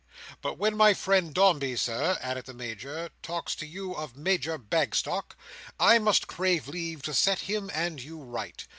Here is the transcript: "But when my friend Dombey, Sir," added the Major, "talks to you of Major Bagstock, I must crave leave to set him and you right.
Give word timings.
"But 0.41 0.57
when 0.57 0.75
my 0.75 0.95
friend 0.95 1.31
Dombey, 1.31 1.75
Sir," 1.75 2.17
added 2.21 2.45
the 2.45 2.55
Major, 2.55 3.11
"talks 3.21 3.53
to 3.53 3.67
you 3.67 3.93
of 3.93 4.17
Major 4.17 4.57
Bagstock, 4.57 5.35
I 5.79 5.99
must 5.99 6.25
crave 6.25 6.67
leave 6.67 7.03
to 7.03 7.13
set 7.13 7.41
him 7.41 7.69
and 7.71 8.01
you 8.01 8.17
right. 8.19 8.65